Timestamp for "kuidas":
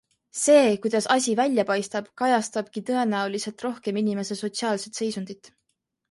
0.83-1.07